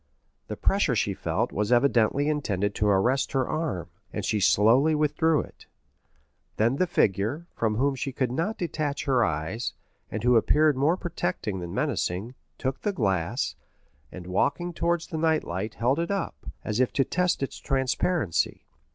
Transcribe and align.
The 0.47 0.57
pressure 0.57 0.95
she 0.95 1.13
felt 1.13 1.51
was 1.51 1.71
evidently 1.71 2.27
intended 2.27 2.73
to 2.73 2.87
arrest 2.87 3.33
her 3.33 3.47
arm, 3.47 3.91
and 4.11 4.25
she 4.25 4.39
slowly 4.39 4.95
withdrew 4.95 5.41
it. 5.41 5.67
Then 6.57 6.77
the 6.77 6.87
figure, 6.87 7.45
from 7.53 7.75
whom 7.75 7.93
she 7.93 8.11
could 8.11 8.31
not 8.31 8.57
detach 8.57 9.03
her 9.05 9.23
eyes, 9.23 9.73
and 10.09 10.23
who 10.23 10.37
appeared 10.37 10.75
more 10.75 10.97
protecting 10.97 11.59
than 11.59 11.75
menacing, 11.75 12.33
took 12.57 12.81
the 12.81 12.93
glass, 12.93 13.53
and 14.11 14.25
walking 14.25 14.73
towards 14.73 15.05
the 15.05 15.19
night 15.19 15.43
light 15.43 15.75
held 15.75 15.99
it 15.99 16.09
up, 16.09 16.49
as 16.63 16.79
if 16.79 16.91
to 16.93 17.03
test 17.03 17.43
its 17.43 17.59
transparency. 17.59 18.65